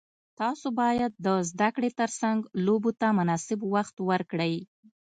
[0.39, 4.55] تاسو باید د زده کړې ترڅنګ لوبو ته مناسب وخت ورکړئ.